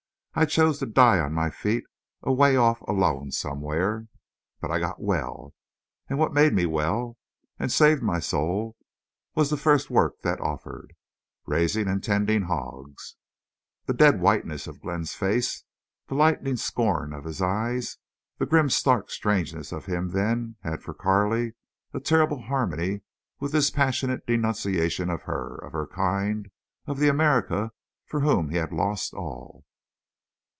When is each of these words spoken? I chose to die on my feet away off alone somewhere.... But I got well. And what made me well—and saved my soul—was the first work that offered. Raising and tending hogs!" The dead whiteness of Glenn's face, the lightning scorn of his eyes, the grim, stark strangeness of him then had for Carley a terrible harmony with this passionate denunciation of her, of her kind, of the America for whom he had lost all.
I 0.33 0.45
chose 0.45 0.79
to 0.79 0.85
die 0.85 1.19
on 1.19 1.33
my 1.33 1.49
feet 1.49 1.83
away 2.23 2.55
off 2.55 2.79
alone 2.83 3.31
somewhere.... 3.31 4.07
But 4.61 4.71
I 4.71 4.79
got 4.79 5.01
well. 5.01 5.53
And 6.07 6.17
what 6.17 6.31
made 6.31 6.53
me 6.53 6.65
well—and 6.65 7.69
saved 7.69 8.01
my 8.01 8.19
soul—was 8.19 9.49
the 9.49 9.57
first 9.57 9.89
work 9.89 10.21
that 10.21 10.39
offered. 10.39 10.95
Raising 11.45 11.89
and 11.89 12.01
tending 12.01 12.43
hogs!" 12.43 13.17
The 13.87 13.93
dead 13.93 14.21
whiteness 14.21 14.67
of 14.67 14.79
Glenn's 14.81 15.13
face, 15.13 15.65
the 16.07 16.15
lightning 16.15 16.55
scorn 16.55 17.11
of 17.11 17.25
his 17.25 17.41
eyes, 17.41 17.97
the 18.37 18.45
grim, 18.45 18.69
stark 18.69 19.09
strangeness 19.11 19.73
of 19.73 19.85
him 19.87 20.11
then 20.11 20.55
had 20.61 20.81
for 20.81 20.93
Carley 20.93 21.55
a 21.93 21.99
terrible 21.99 22.43
harmony 22.43 23.01
with 23.41 23.51
this 23.51 23.69
passionate 23.69 24.25
denunciation 24.25 25.09
of 25.09 25.23
her, 25.23 25.57
of 25.57 25.73
her 25.73 25.87
kind, 25.87 26.49
of 26.87 26.99
the 26.99 27.09
America 27.09 27.73
for 28.05 28.21
whom 28.21 28.49
he 28.49 28.55
had 28.55 28.71
lost 28.71 29.13
all. 29.13 29.65